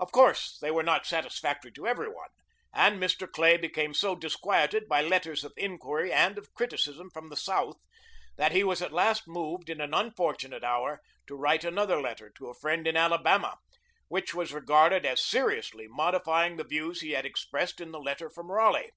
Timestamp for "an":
9.82-9.92